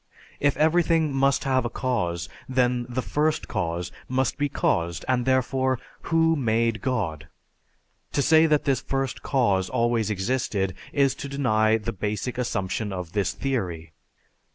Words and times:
If 0.39 0.57
everything 0.57 1.13
must 1.13 1.43
have 1.43 1.63
a 1.63 1.69
cause, 1.69 2.27
then 2.49 2.87
the 2.89 3.03
First 3.03 3.47
Cause 3.47 3.91
must 4.09 4.35
be 4.39 4.49
caused 4.49 5.05
and 5.07 5.27
therefore: 5.27 5.77
Who 6.09 6.35
made 6.35 6.81
God? 6.81 7.27
To 8.13 8.23
say 8.23 8.47
that 8.47 8.63
this 8.63 8.81
First 8.81 9.21
Cause 9.21 9.69
always 9.69 10.09
existed 10.09 10.73
is 10.91 11.13
to 11.13 11.29
deny 11.29 11.77
the 11.77 11.93
basic 11.93 12.39
assumption 12.39 12.91
of 12.91 13.11
this 13.11 13.31
"Theory." 13.33 13.93